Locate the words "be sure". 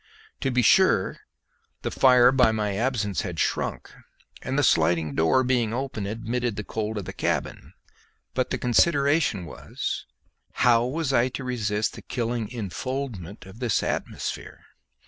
0.49-1.19